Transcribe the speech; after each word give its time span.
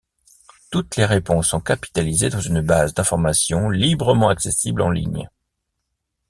Toutes 0.71 0.95
les 0.95 1.05
réponses 1.05 1.49
sont 1.49 1.59
capitalisées 1.59 2.31
dans 2.31 2.41
une 2.41 2.61
base 2.61 2.95
d'information 2.95 3.69
librement 3.69 4.29
accessible 4.29 4.81
en 4.81 4.89
ligne. 4.89 5.29